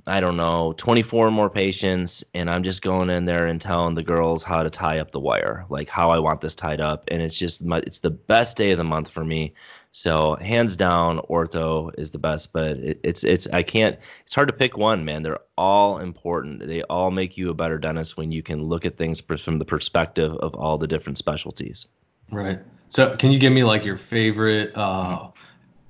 [0.07, 4.03] I don't know, 24 more patients, and I'm just going in there and telling the
[4.03, 7.23] girls how to tie up the wire, like how I want this tied up, and
[7.23, 9.55] it's just my, it's the best day of the month for me.
[9.93, 13.99] So hands down, ortho is the best, but it, it's it's I can't.
[14.23, 15.23] It's hard to pick one, man.
[15.23, 16.67] They're all important.
[16.67, 19.65] They all make you a better dentist when you can look at things from the
[19.65, 21.87] perspective of all the different specialties.
[22.31, 22.59] Right.
[22.89, 25.29] So can you give me like your favorite uh,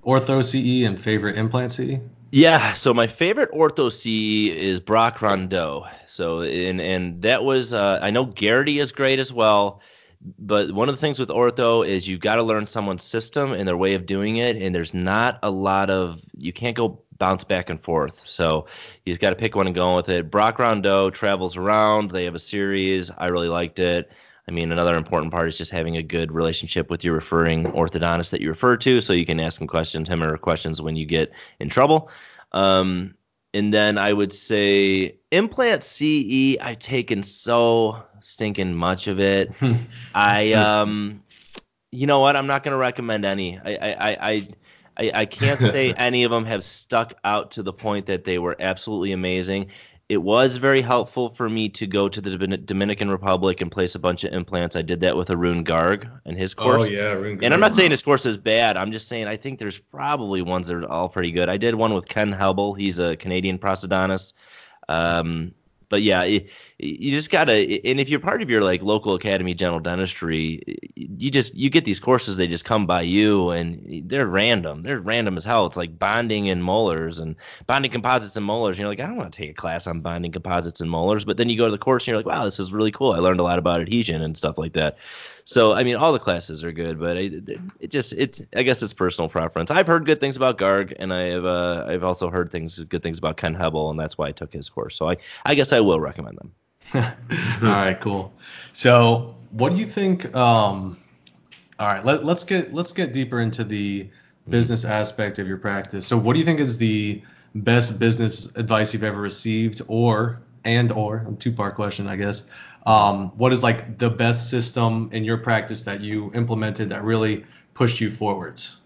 [0.04, 2.00] ortho CE and favorite implant CE?
[2.34, 5.86] Yeah, so my favorite ortho C is Brock Rondeau.
[6.06, 9.82] So and and that was uh, I know Garrity is great as well,
[10.38, 13.68] but one of the things with ortho is you've got to learn someone's system and
[13.68, 17.44] their way of doing it, and there's not a lot of you can't go bounce
[17.44, 18.20] back and forth.
[18.26, 18.66] So
[19.04, 20.30] you just got to pick one and go with it.
[20.30, 22.12] Brock Rondeau travels around.
[22.12, 23.10] They have a series.
[23.10, 24.10] I really liked it.
[24.48, 28.30] I mean, another important part is just having a good relationship with your referring orthodontist
[28.30, 31.06] that you refer to, so you can ask him questions, him or questions when you
[31.06, 32.10] get in trouble.
[32.50, 33.14] Um,
[33.54, 36.56] and then I would say implant CE.
[36.60, 39.52] I've taken so stinking much of it.
[40.14, 41.22] I um,
[41.90, 42.34] you know what?
[42.34, 43.58] I'm not gonna recommend any.
[43.58, 44.48] I I I.
[44.94, 48.38] I, I can't say any of them have stuck out to the point that they
[48.38, 49.68] were absolutely amazing
[50.08, 53.98] it was very helpful for me to go to the Dominican Republic and place a
[53.98, 54.76] bunch of implants.
[54.76, 56.82] I did that with Arun Garg and his course.
[56.82, 57.44] Oh yeah, Arun Garg.
[57.44, 58.76] And I'm not saying his course is bad.
[58.76, 61.48] I'm just saying I think there's probably ones that are all pretty good.
[61.48, 62.74] I did one with Ken Hebel.
[62.74, 64.34] He's a Canadian prosthodontist.
[64.88, 65.54] Um,
[65.92, 67.52] but yeah, it, you just gotta.
[67.52, 70.62] And if you're part of your like local academy general dentistry,
[70.96, 72.38] you just you get these courses.
[72.38, 74.84] They just come by you, and they're random.
[74.84, 75.66] They're random as hell.
[75.66, 78.78] It's like bonding and molars and bonding composites and molars.
[78.78, 81.26] You're like, I don't want to take a class on bonding composites and molars.
[81.26, 83.12] But then you go to the course and you're like, wow, this is really cool.
[83.12, 84.96] I learned a lot about adhesion and stuff like that.
[85.44, 87.48] So I mean, all the classes are good, but it,
[87.80, 89.70] it, just it's I guess it's personal preference.
[89.70, 93.02] I've heard good things about Garg, and I have uh, I've also heard things good
[93.02, 94.96] things about Ken Hebel, and that's why I took his course.
[94.96, 96.52] So I I guess I will recommend them.
[96.94, 98.32] all right, cool.
[98.72, 100.34] So what do you think?
[100.34, 100.98] Um,
[101.78, 104.10] all right, let, let's get let's get deeper into the
[104.48, 106.06] business aspect of your practice.
[106.06, 107.22] So what do you think is the
[107.54, 112.48] best business advice you've ever received, or and or a two part question, I guess.
[112.84, 117.44] Um, what is like the best system in your practice that you implemented that really
[117.74, 118.82] pushed you forwards?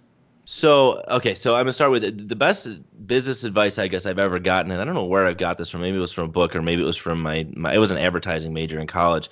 [0.48, 2.68] So okay, so I'm gonna start with the best
[3.04, 5.70] business advice I guess I've ever gotten, and I don't know where I got this
[5.70, 5.80] from.
[5.80, 7.90] Maybe it was from a book, or maybe it was from my, my it was
[7.90, 9.28] an advertising major in college,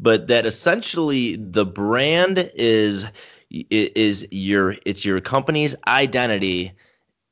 [0.00, 3.06] but that essentially the brand is
[3.50, 6.72] is your it's your company's identity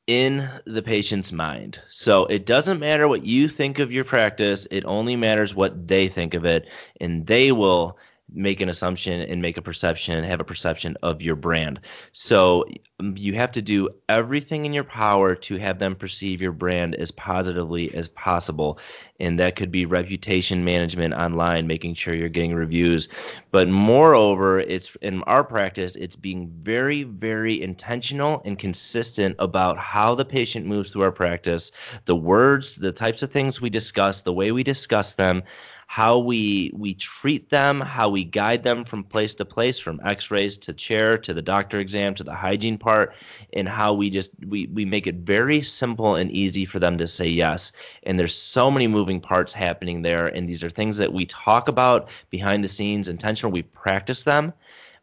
[0.07, 1.79] in the patient's mind.
[1.87, 6.07] So it doesn't matter what you think of your practice, it only matters what they
[6.07, 6.67] think of it,
[7.01, 7.97] and they will
[8.31, 11.79] make an assumption and make a perception, have a perception of your brand.
[12.11, 12.65] So
[12.99, 16.95] um, you have to do everything in your power to have them perceive your brand
[16.95, 18.79] as positively as possible.
[19.19, 23.09] And that could be reputation management online, making sure you're getting reviews.
[23.51, 30.15] But moreover, it's in our practice, it's being very, very intentional and consistent about how
[30.15, 31.71] the patient moves through our practice,
[32.05, 35.43] the words, the types of things we discuss, the way we discuss them
[35.87, 40.57] how we we treat them, how we guide them from place to place, from X-rays
[40.57, 43.13] to chair to the doctor exam to the hygiene part,
[43.53, 47.07] and how we just we we make it very simple and easy for them to
[47.07, 47.71] say yes.
[48.03, 51.67] And there's so many moving parts happening there, and these are things that we talk
[51.67, 53.51] about behind the scenes, intentional.
[53.51, 54.53] We practice them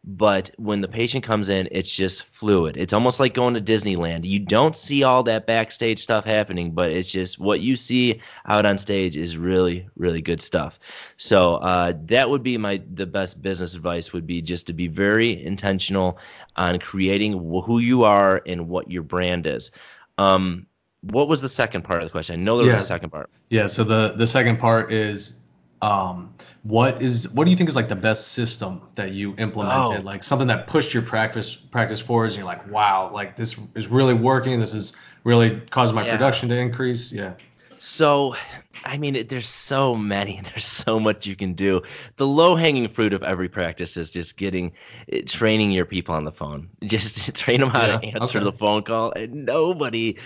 [0.05, 2.75] but when the patient comes in, it's just fluid.
[2.75, 4.25] It's almost like going to Disneyland.
[4.25, 8.65] You don't see all that backstage stuff happening, but it's just what you see out
[8.65, 10.77] on stage is really, really good stuff.
[11.15, 14.87] So uh, that would be my the best business advice would be just to be
[14.87, 16.17] very intentional
[16.57, 19.71] on creating who you are and what your brand is.
[20.17, 20.67] Um,
[21.01, 22.39] what was the second part of the question?
[22.39, 22.81] I know there was Yeah.
[22.81, 23.29] a second part.
[23.49, 23.67] Yeah.
[23.67, 25.39] So the the second part is,
[25.81, 26.32] um,
[26.63, 29.99] what is what do you think is like the best system that you implemented?
[29.99, 30.03] Oh.
[30.03, 33.87] Like something that pushed your practice practice forward, and you're like, wow, like this is
[33.87, 34.59] really working.
[34.59, 34.93] This is
[35.25, 36.13] really causing my Yeah.
[36.13, 37.11] production to increase.
[37.11, 37.33] Yeah.
[37.79, 38.37] So,
[38.85, 40.39] I mean, it, there's so many.
[40.53, 41.81] There's so much you can do.
[42.15, 44.71] The low-hanging fruit of every practice is just getting,
[45.11, 46.69] eh, training your people on the phone.
[46.81, 48.45] Just to train them how to answer okay.
[48.45, 49.11] the phone call.
[49.11, 50.17] And nobody,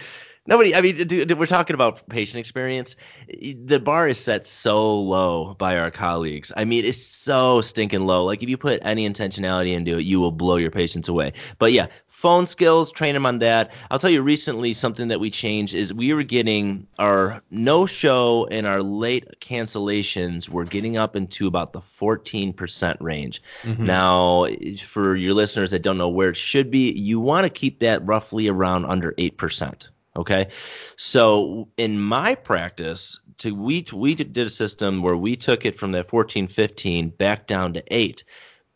[0.47, 0.73] nobody.
[0.73, 2.95] I mean, dude, we're talking about patient experience.
[3.27, 6.51] The bar is set so low by our colleagues.
[6.57, 8.25] I mean, it's so stinking low.
[8.25, 11.33] Like if you put any intentionality into it, you will blow your patients away.
[11.59, 13.71] But yeah, phone skills, train them on that.
[13.91, 18.47] I'll tell you recently something that we changed is we were getting our no show
[18.49, 23.43] and our late cancellations were getting up into about the 14% range.
[23.61, 23.85] Mm-hmm.
[23.85, 24.47] Now,
[24.83, 28.03] for your listeners that don't know where it should be, you want to keep that
[28.03, 29.89] roughly around under 8%.
[30.17, 30.47] Okay,
[30.95, 35.91] so in my practice, to we we did a system where we took it from
[35.91, 38.23] that 14, 15 back down to eight.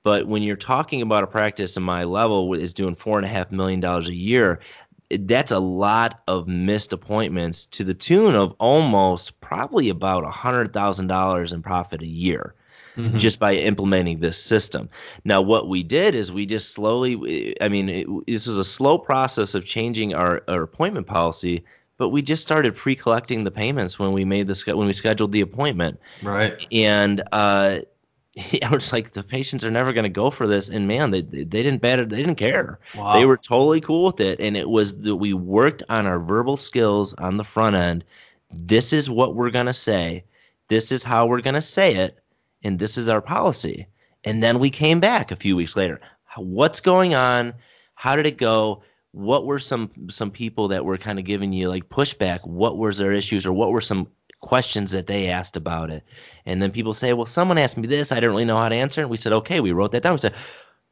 [0.04, 3.30] But when you're talking about a practice in my level is doing four and a
[3.30, 4.60] half million dollars a year,
[5.10, 10.73] that's a lot of missed appointments to the tune of almost probably about a hundred
[10.73, 12.56] thousand dollars in profit a year
[12.97, 13.17] Mhm.
[13.17, 14.89] just by implementing this system.
[15.23, 18.97] Now, what we did is we just slowly, I mean, it, this was a slow
[18.97, 21.63] process of changing our, our appointment policy,
[21.97, 25.41] but we just started pre-collecting the payments when we made the when we scheduled the
[25.41, 26.65] appointment, Right.
[26.71, 27.80] and uh,
[28.63, 31.21] I was like, the patients are never going to go for this, and man, they
[31.21, 32.80] they didn't bat it, they didn't care.
[32.97, 33.13] Wow.
[33.13, 36.58] They were totally cool with it, and it was that we worked on our verbal
[36.58, 38.04] skills on the front end.
[38.51, 40.23] This is what we're gonna say.
[40.69, 42.17] This is how we're gonna say it,
[42.63, 43.88] and this is our policy.
[44.24, 46.00] And then we came back a few weeks later.
[46.38, 47.54] What's going on?
[47.95, 48.84] How did it go?
[49.12, 52.45] What were some some people that were kind of giving you like pushback?
[52.47, 54.08] What was their issues, or what were some
[54.39, 56.04] questions that they asked about it?
[56.45, 58.12] And then people say, well, someone asked me this.
[58.12, 59.02] I didn't really know how to answer.
[59.02, 60.13] And we said, okay, we wrote that down.
[60.13, 60.36] We said,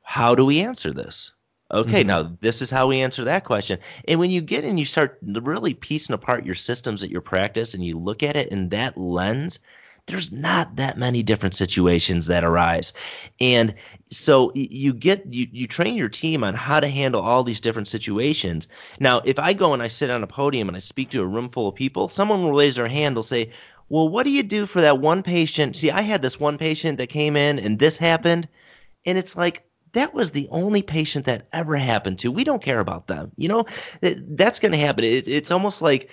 [0.04, 1.32] how do we answer this?
[1.72, 2.08] Okay, Mhm.
[2.08, 3.80] now this is how we answer that question.
[4.08, 7.76] And when you get in, you start really piecing apart your systems at your practice
[7.76, 9.60] and you look at it in that lens,
[10.10, 12.94] there's not that many different situations that arise.
[13.40, 13.76] And
[14.10, 17.88] so you get you, you train your team on how to handle all these different
[17.88, 18.68] situations.
[19.00, 21.28] Now, if I go and I sit on a podium and I speak to a
[21.28, 23.52] room full of people, someone will raise their hand, they'll say,
[23.88, 25.76] "Well, what do you do for that one patient?
[25.76, 28.48] See, I had this one patient that came in and this happened."
[29.06, 32.32] And it's like that was the only patient that ever happened to.
[32.32, 33.32] We don't care about them.
[33.38, 33.66] You know,
[34.02, 35.04] that's going to happen.
[35.04, 36.10] It, it's almost like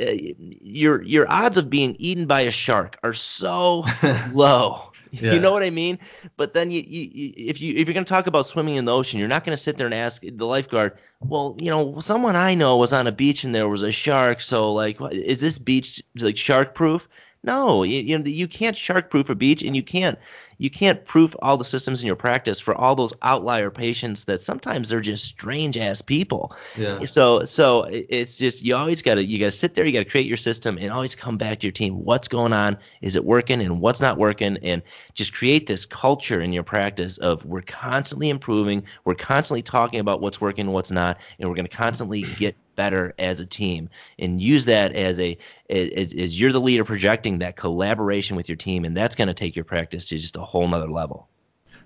[0.00, 3.84] Uh, your your odds of being eaten by a shark are so
[4.32, 4.90] low.
[5.12, 5.34] Yeah.
[5.34, 6.00] You know what I mean?
[6.36, 8.84] But then you, you, you if you if you're going to talk about swimming in
[8.84, 12.00] the ocean, you're not going to sit there and ask the lifeguard, well, you know,
[12.00, 15.12] someone I know was on a beach and there was a shark, so like, what,
[15.14, 17.08] is this beach like shark proof?
[17.44, 20.18] No, you, you know you can't shark proof a beach, and you can't
[20.58, 24.40] you can't proof all the systems in your practice for all those outlier patients that
[24.40, 26.54] sometimes they're just strange ass people.
[26.76, 27.04] Yeah.
[27.04, 30.00] So so it's just you always got to you got to sit there, you got
[30.00, 32.04] to create your system, and always come back to your team.
[32.04, 32.76] What's going on?
[33.00, 33.60] Is it working?
[33.60, 34.58] And what's not working?
[34.62, 34.82] And
[35.14, 40.20] just create this culture in your practice of we're constantly improving, we're constantly talking about
[40.20, 43.88] what's working, and what's not, and we're going to constantly get better as a team
[44.18, 45.36] and use that as a
[45.70, 49.34] as, as you're the leader projecting that collaboration with your team and that's going to
[49.34, 51.28] take your practice to just a whole nother level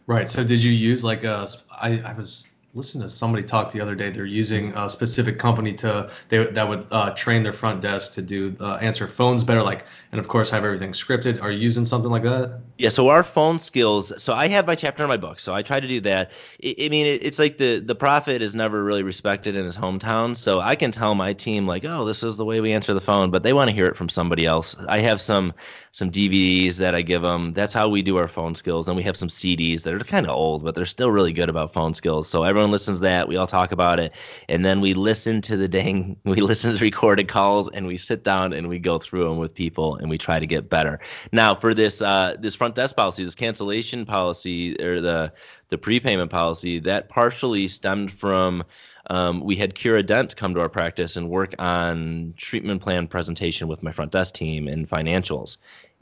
[0.09, 0.27] Right.
[0.27, 1.47] So did you use like a?
[1.71, 2.49] I, I was
[2.79, 4.09] listening to somebody talk the other day.
[4.09, 8.23] They're using a specific company to they that would uh, train their front desk to
[8.23, 11.43] do uh, answer phones better, like and of course have everything scripted.
[11.43, 12.61] Are you using something like that?
[12.79, 14.23] Yeah, so our phone skills.
[14.23, 16.31] So I have my chapter in my book, so I try to do that.
[16.65, 19.77] I, I mean, it, it's like the the prophet is never really respected in his
[19.77, 22.95] hometown, so I can tell my team like, oh, this is the way we answer
[22.95, 24.77] the phone, but they want to hear it from somebody else.
[24.89, 25.53] I have some
[25.99, 27.53] some DVDs that I give them.
[27.53, 30.27] That's how we do our phone skills, and we have some CDs that are kind
[30.27, 32.29] of old, but they're still really good about phone skills.
[32.29, 33.27] So everyone listens to that.
[33.27, 34.13] We all talk about it,
[34.49, 37.97] and then we listen to the dang, we listen to the recorded calls, and we
[37.97, 41.01] sit down and we go through them with people, and we try to get better.
[41.33, 45.33] Now for this uh, this front desk policy, this cancellation policy, or the
[45.69, 48.63] the prepayment policy, that partially stemmed from
[49.11, 53.69] um, we had Kiera Dent come to our practice and work on treatment plan presentation
[53.69, 55.57] with my front desk team and financials.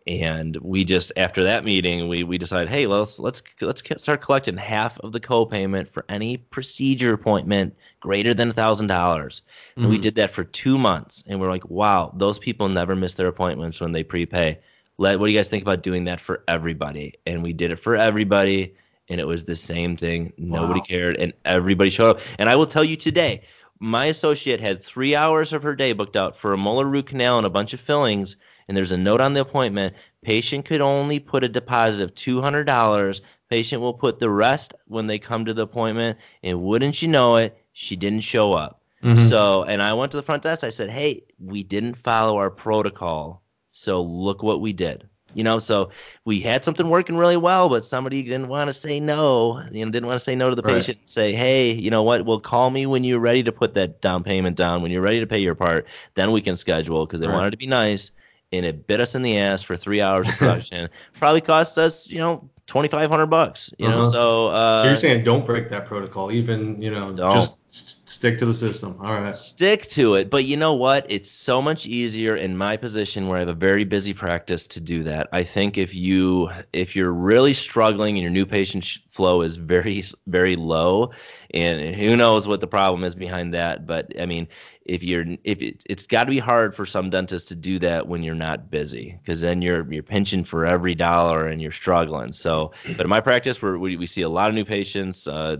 [0.07, 4.57] And we just after that meeting, we we decided, hey, let's let's let's start collecting
[4.57, 9.43] half of the co-payment for any procedure appointment greater than a thousand dollars.
[9.83, 10.01] And we Mhm.
[10.01, 13.81] did that for two months, and we're like, wow, those people never miss their appointments
[13.81, 14.61] when they prepay.
[14.99, 17.15] Let what do you guys think about doing that for everybody?
[17.27, 18.77] And we did it for everybody,
[19.09, 20.33] and it was the same thing.
[20.39, 20.83] Nobody Wow.
[20.83, 22.21] cared, and everybody showed up.
[22.39, 23.43] And I will tell you today,
[23.81, 27.39] my associate had three hours of her day booked out for a molar root canal
[27.39, 28.37] and a bunch of fillings.
[28.69, 29.95] And there's a note on the appointment.
[30.23, 33.21] Patient could only put a deposit of two hundred dollars.
[33.49, 36.19] Patient will put the rest when they come to the appointment.
[36.43, 38.81] And wouldn't you know it, she didn't show up.
[39.03, 39.29] Mhm.
[39.29, 40.65] So, and I went to the front desk.
[40.65, 43.43] I said, "Hey, we didn't follow our protocol.
[43.71, 45.05] So look what we did."
[45.35, 45.91] You know, so
[46.25, 49.61] we had something working really well, but somebody didn't want to say no.
[49.71, 50.77] You know, didn't want to say no to the Right.
[50.77, 50.99] patient.
[51.01, 52.25] And say, "Hey, you know what?
[52.25, 54.83] Well, call me when you're ready to put that down payment down.
[54.83, 57.35] When you're ready to pay your part, then we can schedule." Because they Right.
[57.35, 58.13] wanted to be nice,
[58.53, 60.89] and it bit us in the ass for three hours of production.
[61.19, 63.73] Probably cost us, you know, twenty five hundred bucks.
[63.79, 64.11] You know, Uh-huh.
[64.11, 67.33] so uh, so you're saying don't break that protocol, even you know, Don't.
[67.33, 68.97] just s- stick to the system.
[69.01, 69.35] All right.
[69.35, 70.31] stick to it.
[70.31, 71.07] But you know what?
[71.09, 74.81] It's so much easier in my position where I have a very busy practice to
[74.81, 75.29] do that.
[75.33, 79.57] I think if you if you're really struggling and your new patient sh- flow is
[79.57, 81.11] very very low,
[81.53, 84.49] and who knows what the problem is behind that, but I mean,
[84.89, 88.07] if you're if it, it's got to be hard for some dentists to do that
[88.09, 92.33] when you're not busy because then you're you're pinching for every dollar and you're struggling.
[92.33, 95.57] So, but in my practice, we're, we we see a lot of new patients, uh,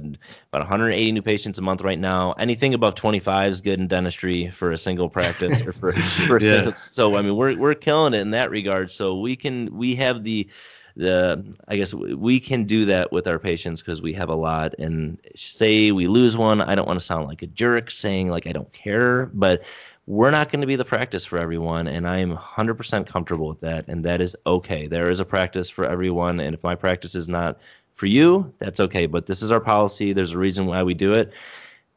[0.53, 2.33] about 180 new patients a month right now.
[2.33, 5.93] Anything above 25 is good in dentistry for a single practice or for,
[6.27, 6.49] for a Yeah.
[6.51, 6.75] single.
[6.75, 8.91] So I mean, we're we're killing it in that regard.
[8.91, 10.49] So we can we have the
[10.97, 14.75] the I guess we can do that with our patients because we have a lot.
[14.79, 18.47] And say we lose one, I don't want to sound like a jerk saying like
[18.47, 19.63] I don't care, but
[20.07, 23.61] we're not going to be the practice for everyone, and I am 100% comfortable with
[23.61, 24.87] that, and that is okay.
[24.87, 27.59] There is a practice for everyone, and if my practice is not
[27.95, 29.07] for you, that's okay.
[29.07, 30.13] But this is our policy.
[30.13, 31.33] There's a reason why we do it,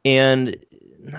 [0.03, 0.57] and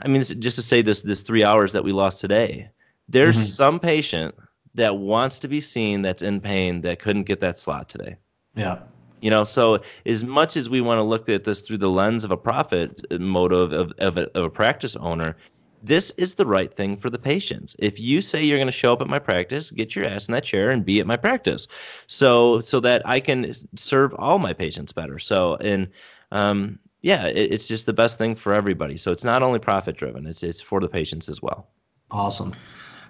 [0.03, 2.68] I mean, just to say this, this three hours that we lost today,
[3.09, 3.47] there's Mhm.
[3.47, 4.35] some patient
[4.74, 8.16] that wants to be seen that's in pain that couldn't get that slot today.
[8.54, 8.80] Yeah.
[9.20, 12.24] You know, so as much as we want to look at this through the lens
[12.24, 15.36] of a profit motive of, of, a, of a practice owner,
[15.82, 17.76] this is the right thing for the patients.
[17.78, 20.34] If you say you're going to show up at my practice, get your ass in
[20.34, 21.68] that chair and be at my practice,
[22.06, 25.18] so so that I can serve all my patients better.
[25.18, 25.88] So and
[26.32, 28.98] um, yeah, it, it's just the best thing for everybody.
[28.98, 31.68] So it's not only profit driven; it's it's for the patients as well.
[32.10, 32.54] Awesome.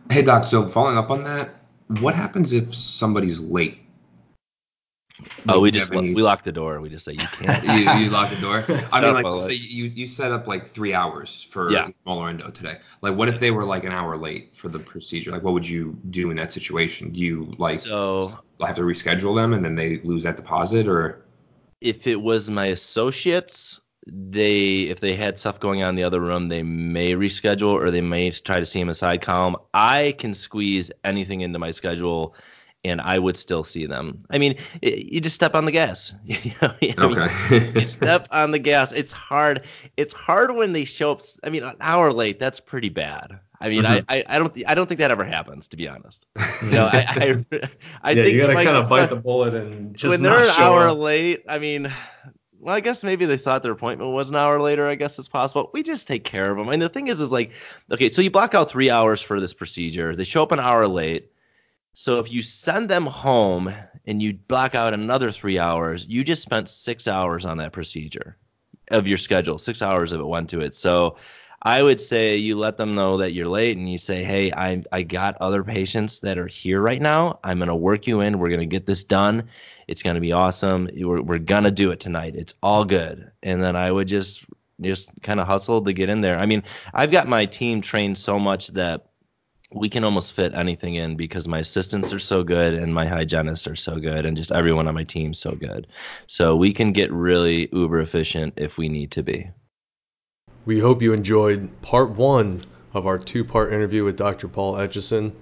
[0.08, 1.54] Hey doc, so following up on that,
[2.00, 3.78] what happens if somebody's late?
[5.48, 6.80] Oh, we just have any- we lock the door.
[6.80, 7.62] We just say you can't.
[7.64, 8.64] you, you lock the door.
[8.92, 11.88] I mean, like, say you you set up like three hours for Yeah.
[12.06, 12.78] molar endo today.
[13.02, 15.30] Like, what if they were like an hour late for the procedure?
[15.30, 17.10] Like, what would you do in that situation?
[17.12, 18.28] Do you like So-
[18.60, 21.24] have to reschedule them and then they lose that deposit, or
[21.80, 23.80] if it was my associates,
[24.12, 27.90] they if they had stuff going on in the other room, they may reschedule or
[27.90, 29.56] they may try to see him a side column.
[29.74, 32.34] I can squeeze anything into my schedule,
[32.84, 34.24] and I would still see them.
[34.30, 36.14] I mean, it, you just step on the gas.
[36.24, 37.72] You know, I mean, Okay.
[37.74, 38.92] you step on the gas.
[38.92, 39.62] It's hard.
[39.96, 41.20] It's hard when they show up.
[41.44, 42.38] I mean, an hour late.
[42.38, 43.38] That's pretty bad.
[43.62, 44.04] I mean, Mhm.
[44.08, 46.26] I, I, don't I don't think that ever happens to be honest.
[46.62, 47.44] You know, I I,
[48.02, 50.38] I yeah, think you gotta might kind of bite the bullet and just when they're
[50.44, 50.98] an hour up.
[50.98, 51.92] late, I mean,
[52.60, 54.86] well, I guess maybe they thought their appointment was an hour later.
[54.86, 55.70] I guess it's possible.
[55.72, 56.68] We just take care of them.
[56.68, 57.52] And the thing is, is like,
[57.90, 60.14] okay, so you block out three hours for this procedure.
[60.14, 61.32] They show up an hour late.
[61.94, 63.72] So if you send them home
[64.06, 68.36] and you block out another three hours, you just spent six hours on that procedure
[68.90, 69.58] of your schedule.
[69.58, 70.74] Six hours of it went to it.
[70.74, 71.16] So
[71.62, 74.82] I would say you let them know that you're late and you say, hey, I
[74.90, 77.38] I got other patients that are here right now.
[77.44, 78.38] I'm gonna work you in.
[78.38, 79.48] We're gonna get this done.
[79.86, 80.88] It's gonna be awesome.
[80.96, 82.34] We're we're gonna do it tonight.
[82.34, 83.30] It's all good.
[83.42, 84.44] And then I would just
[84.80, 86.38] just kind of hustle to get in there.
[86.38, 86.62] I mean,
[86.94, 89.06] I've got my team trained so much that
[89.72, 93.66] we can almost fit anything in because my assistants are so good and my hygienists
[93.66, 95.86] are so good and just everyone on my team so good.
[96.26, 99.50] So we can get really uber efficient if we need to be.
[100.66, 104.48] We hope you enjoyed part one of our two part interview with Dr.
[104.48, 105.32] Paul Etchison.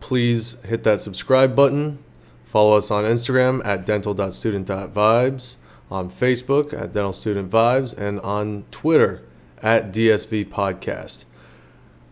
[0.00, 1.98] Please hit that subscribe button.
[2.44, 5.56] Follow us on Instagram at dental.student.vibes,
[5.90, 9.22] on Facebook at Dental Student Vibes, and on Twitter
[9.62, 11.24] at DSV Podcast.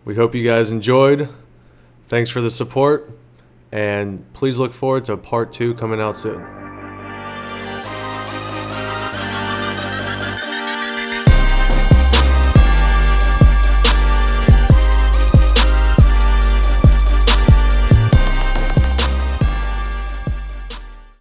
[0.05, 1.29] We hope you guys enjoyed.
[2.09, 3.11] Thanks for the support,
[3.73, 6.74] and please look forward to part two coming out soon.